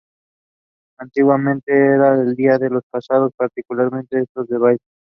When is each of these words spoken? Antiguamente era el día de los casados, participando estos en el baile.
Antiguamente 0.97 1.71
era 1.71 2.15
el 2.19 2.35
día 2.35 2.57
de 2.57 2.71
los 2.71 2.81
casados, 2.91 3.31
participando 3.37 3.99
estos 4.11 4.49
en 4.49 4.55
el 4.55 4.59
baile. 4.59 4.79